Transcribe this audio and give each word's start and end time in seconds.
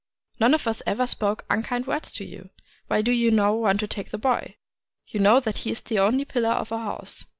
None 0.39 0.55
of 0.55 0.65
us 0.65 0.81
ever 0.87 1.05
spoke 1.05 1.45
unkind 1.47 1.85
words 1.85 2.11
to 2.13 2.25
you. 2.25 2.49
Why 2.87 3.03
do 3.03 3.11
you 3.11 3.29
now 3.29 3.53
want 3.53 3.79
to 3.81 3.87
take 3.87 4.09
the 4.09 4.17
boy? 4.17 4.55
You 5.05 5.19
know 5.19 5.39
that 5.39 5.57
he 5.57 5.69
is 5.71 5.81
the 5.81 5.99
only 5.99 6.25
pillar 6.25 6.49
of 6.49 6.71
our 6.71 6.83
house. 6.83 7.25